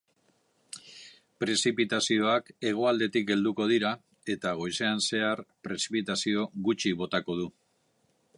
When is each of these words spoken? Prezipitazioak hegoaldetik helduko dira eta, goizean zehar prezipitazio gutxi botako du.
Prezipitazioak 1.43 2.49
hegoaldetik 2.69 3.31
helduko 3.35 3.69
dira 3.73 3.93
eta, 4.37 4.57
goizean 4.63 5.07
zehar 5.11 5.45
prezipitazio 5.69 6.49
gutxi 6.71 6.99
botako 7.05 7.41
du. 7.43 7.49